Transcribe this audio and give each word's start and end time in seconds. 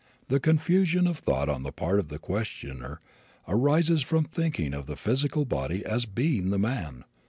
The 0.29 0.39
confusion 0.39 1.05
of 1.05 1.19
thought 1.19 1.47
on 1.47 1.61
the 1.61 1.71
part 1.71 1.99
of 1.99 2.07
the 2.07 2.17
questioner 2.17 3.01
arises 3.47 4.01
from 4.01 4.23
thinking 4.23 4.73
of 4.73 4.87
the 4.87 4.95
physical 4.95 5.45
body 5.45 5.85
as 5.85 6.05
being 6.07 6.49
the 6.49 6.57
man. 6.57 7.03